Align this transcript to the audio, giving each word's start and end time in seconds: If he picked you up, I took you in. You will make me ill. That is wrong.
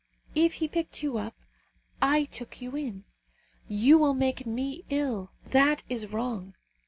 If 0.33 0.53
he 0.53 0.67
picked 0.67 1.03
you 1.03 1.19
up, 1.19 1.35
I 2.01 2.23
took 2.23 2.59
you 2.59 2.75
in. 2.75 3.03
You 3.67 3.99
will 3.99 4.15
make 4.15 4.47
me 4.47 4.83
ill. 4.89 5.29
That 5.45 5.83
is 5.89 6.11
wrong. 6.11 6.55